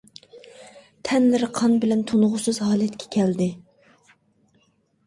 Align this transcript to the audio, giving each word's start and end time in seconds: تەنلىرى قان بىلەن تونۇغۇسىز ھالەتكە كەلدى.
تەنلىرى 1.09 1.49
قان 1.59 1.75
بىلەن 1.85 2.01
تونۇغۇسىز 2.13 2.61
ھالەتكە 2.69 3.13
كەلدى. 3.19 3.53